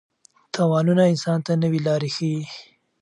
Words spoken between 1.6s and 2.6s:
نوې لارې ښيي.